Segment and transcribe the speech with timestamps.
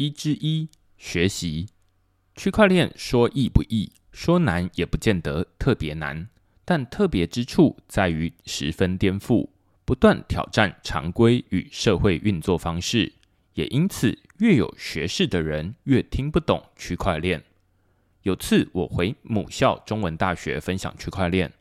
[0.00, 1.66] 一之一：学习。
[2.36, 6.28] 区块链说易不易，说难也不见得特别难，
[6.64, 9.48] 但特别之处在于十分颠覆，
[9.84, 13.12] 不断挑战常规与社会运作方式。
[13.54, 17.42] 也因此，越有学识的人越听不懂区块链。
[18.22, 21.52] 有次我回母校中文大学分享区块链，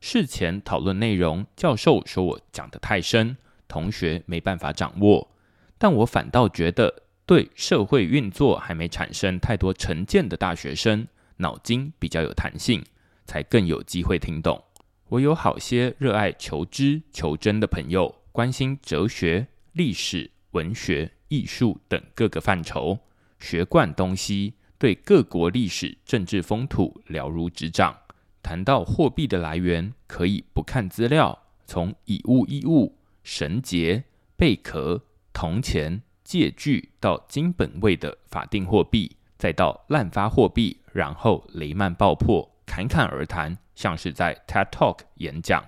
[0.00, 3.36] 事前讨论内容，教授说我讲得太深，
[3.68, 5.30] 同学没办法掌握。
[5.78, 11.06] 但我反倒觉得，对社会运作还没产生太多成见的大学生，
[11.38, 12.84] 脑筋比较有弹性，
[13.26, 14.62] 才更有机会听懂。
[15.08, 21.10] 我有好些热爱求知求真的朋友，关心哲学、历史、文学。
[21.28, 22.96] 艺术等各个范畴，
[23.40, 27.98] 学贯东西，对各国历史、政治风土了如指掌。
[28.40, 31.36] 谈到货币的来源，可以不看资料，
[31.66, 34.04] 从以物易物、绳结、
[34.36, 36.02] 贝壳、铜钱、
[36.34, 45.64] 借据到金本位的法定货币，再到滥发货币，然后雷曼爆破，侃侃而谈，像是在 TED Talk 演讲。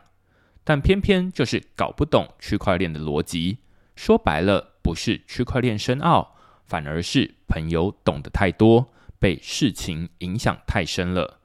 [0.65, 3.59] 但偏偏就是搞不懂区块链的逻辑，
[3.95, 4.73] 说白了。
[4.83, 11.39] 不是区块链深奥，反而是朋友懂得太多，被事情影响太深了，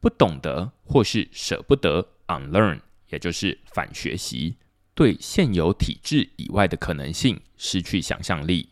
[0.00, 4.56] 不懂得或是舍不得 unlearn，也就是反学习，
[4.94, 8.70] 对现有体制以外的可能性失去想象力。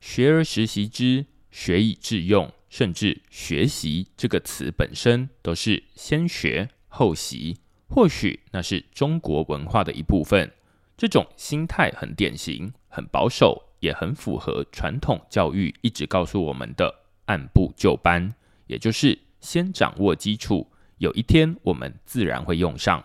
[0.00, 10.50] 学而时习之，学以致用，甚至学习这个词本身都是先学后习，或许那是中国文化的一部分。
[10.96, 12.72] 这种心态很典型。
[12.92, 16.92] 很保守，也很符合传统教育一直告诉我们的
[17.26, 18.34] 按部就班，
[18.66, 23.04] 也就是先掌握基础，有一天我们自然会用上。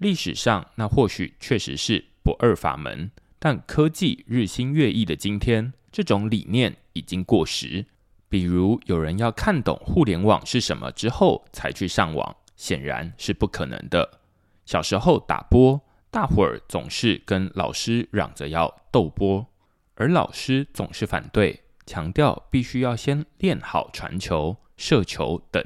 [0.00, 7.84] 历史上那或许确实是不二法门，但科技日新月异的今天，这种理念已经过时。
[8.28, 14.20] 比如有人要看懂互联网是什么之后才去上网，显然是不可能的。
[14.64, 15.80] 小时候打波。
[16.12, 19.46] 大伙儿总是跟老师嚷着要斗波，
[19.94, 25.64] 而老师总是反对，强调必须要先练好传球、射球等。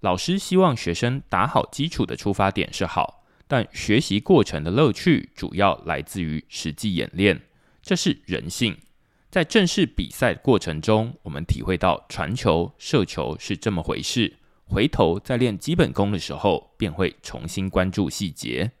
[0.00, 7.42] 老师希望学生打好基础的出发点是好，但学习过程的乐趣主要来自于实际演练，
[7.82, 8.76] 这是人性。
[9.30, 18.72] 在正式比赛过程中，我们体会到传球、射球是这么回事，回头在练基本功的时候，便会重新关注细节。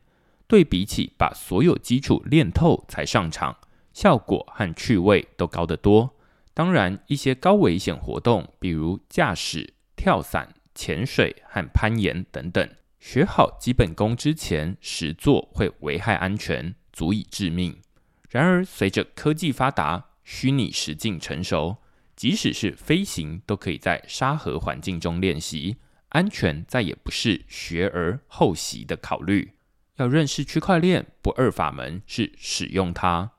[0.48, 3.56] 对比起把所有基础练透才上场，
[3.92, 6.14] 效果和趣味都高得多。
[6.54, 12.66] 当然，一些高危险活动，比如驾驶、跳伞、潜水和攀岩等等，
[13.08, 17.80] 学好基本功之前实做会危害安全，足以致命。
[18.28, 21.76] 然而，随着科技发达，虚拟实境成熟，
[22.16, 25.76] 即使是飞行都可以在沙河环境中练习，
[26.08, 29.52] 安全再也不是学而后习的考虑。
[29.98, 33.30] 要认识区块链，不二法门是使用它。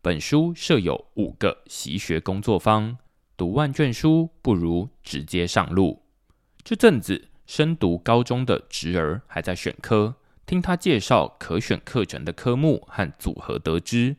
[0.00, 2.96] 本书设有五个习学工作坊，
[3.36, 6.04] 读万卷书不如直接上路。
[6.64, 10.14] 这阵子深读高中的侄儿还在选科，
[10.46, 14.14] 听他介绍可选课程的科目和组合，得知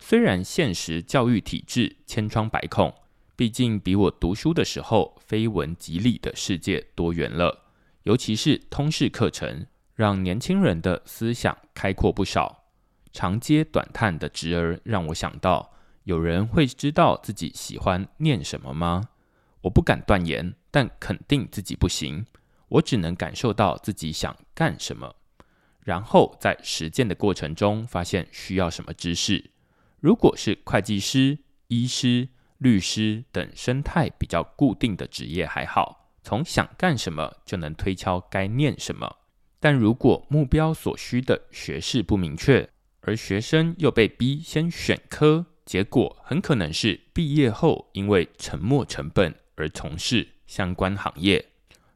[0.00, 2.92] 虽然现实教育体制千疮百孔，
[3.36, 7.66] 毕竟比我读书的时候非文即理的世界多元了，
[8.02, 9.64] 尤其是通识课程。
[9.94, 12.64] 让年轻人的思想开阔不少。
[13.12, 15.72] 长嗟短叹的侄儿让我想到：
[16.02, 19.02] 有人会知道自己喜欢念什么吗？
[19.60, 22.26] 我不敢断言，但肯定自己不行。
[22.72, 25.14] 我只能感受到自己想干什么，
[25.84, 29.50] 然后在实践的过程中发现需要什么知识。
[30.00, 31.38] 如果是会计师、
[31.68, 32.28] 医师、
[32.58, 39.16] 律师等生态比较固定的职业还好，从想干什么就能推敲该念什么。
[39.60, 42.68] 但如果目标所需的学士不明确，
[43.02, 51.51] 而学生又被逼先选科，结果很可能是毕业后因为沉没成本而从事相关行业。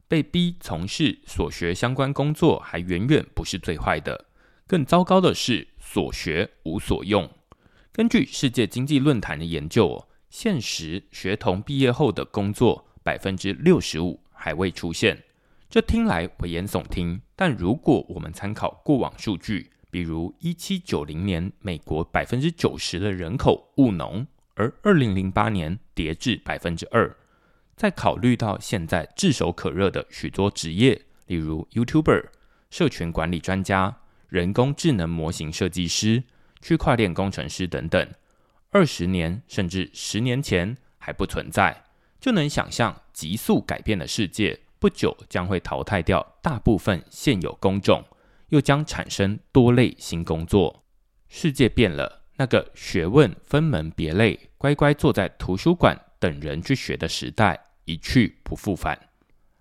[0.07, 4.25] 被逼从事所学相关工作，还远远不是最坏的。
[4.65, 7.29] 更糟糕的是所学无所用。
[7.91, 15.23] 根据世界经济论坛的研究，现实学童毕业后的工作百分之六十五还未出现。
[15.69, 24.25] 这听来危言耸听，但如果我们参考过往数据，比如一七九零年美国百分之九十的人口务农，
[24.55, 27.15] 而二零零八年跌至百分之二，
[27.77, 32.25] 再考虑到现在炙手可热的许多职业，例如 YouTuber、
[32.69, 33.95] 社群管理专家、
[34.27, 36.25] 人工智能模型设计师、
[36.61, 38.05] 区块链工程师等等，
[38.71, 40.75] 二十年甚至十年前。
[40.99, 41.85] 还不存在，
[42.19, 48.03] 就能想象急速改变的世界，不久将会淘汰掉大部分现有工种，
[48.49, 50.83] 又将产生多类新工作。
[51.29, 57.57] 世界变了，那个学问分门别类，乖乖坐在图书馆等人去学的时代
[57.87, 59.09] 一去不复返。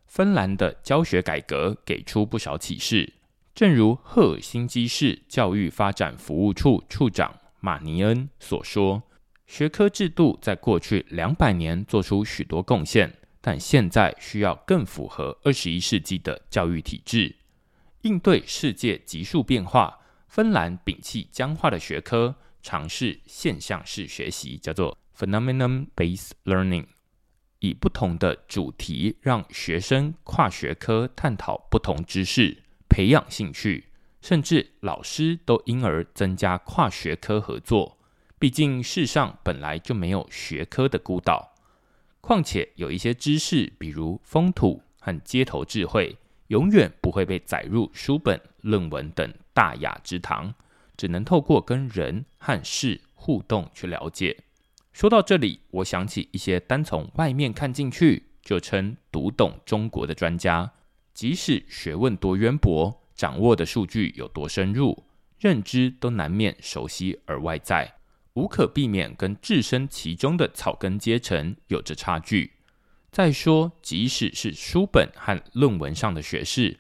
[0.07, 3.15] 芬兰的教学改革给出不少启示，
[3.55, 9.03] 正如赫尔辛基市教育发展服务处处长马尼恩所说
[9.47, 17.37] ：“学科制度在过去两百年做出许多贡献，但现在需要更符合二十一世纪的教育体制，
[18.03, 20.01] 应对世界急速变化。
[20.29, 26.87] 芬兰摒弃僵化的学科，尝试现象式学习，叫做 phenomenon-based learning。”
[27.67, 33.87] 以不同的主题，让学生跨学科探讨不同知识，培养兴趣，
[34.21, 37.99] 甚至老师都因而增加跨学科合作。
[38.39, 41.55] 毕竟世上本来就没有学科的孤岛，
[42.21, 46.17] 况且有一些知识，比如风土和街头智慧，
[46.49, 50.55] 永远不会被载入书本、论文等大雅之堂，
[50.97, 54.37] 只能透过跟人和事互动去了解。
[54.97, 60.73] 说到这里，我想起一些单从外面看进去就称读懂中国的专家，
[61.13, 65.05] 即使学问多渊博，掌握的数据有多深入，
[65.39, 67.97] 认知都难免熟悉而外在，
[68.33, 72.53] 无可避免跟置身其中的草根阶层有着差距。
[73.13, 76.79] 再说，即使是书本和论文上的学士，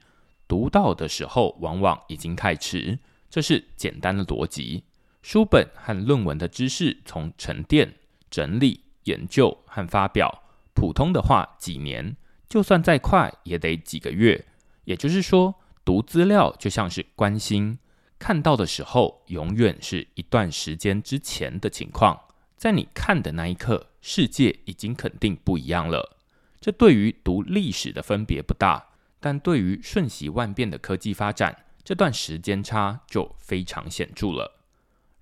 [0.48, 2.98] 读到的时候往往已经太迟，
[3.28, 4.84] 这是简单的逻辑。
[5.20, 7.92] 书本和论文的知识从沉淀。
[8.36, 10.42] 整理、研究和发表，
[10.74, 12.14] 普通的话几年，
[12.46, 14.44] 就算再快也得几个月。
[14.84, 15.54] 也就是说，
[15.86, 17.78] 读资料就像是关心，
[18.18, 22.20] 看到的时候永远是一段时间之前的情况，
[22.58, 26.18] 在你看的那一刻，世界已经肯定不一样了。
[26.60, 28.88] 这对于读历史的分别不大，
[29.18, 34.60] 但对于瞬息万变的科技发展，这段时间差就非常显著了。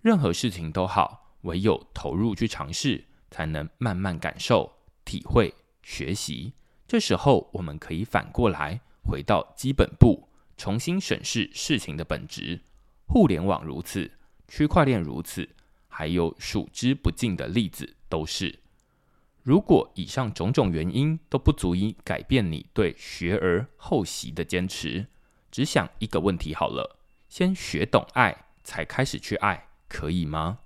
[0.01, 1.24] 任何事情都好。
[1.45, 4.71] 唯有投入去尝试，才能慢慢感受、
[5.05, 6.53] 体会、学习。
[6.87, 12.61] 这时候，我们可以反过来回到基本部，重新审视事情的本质。
[13.07, 14.11] 互联网如此，
[14.49, 15.49] 区块链如此，
[15.89, 18.61] 还有数之不尽的例子都是。
[19.43, 25.07] 如果以上种种原因都不足以改变你对学而后习的坚持，
[25.51, 26.99] 只想一个问题好了：
[27.29, 30.61] 先学懂爱，才开始去爱，可以吗？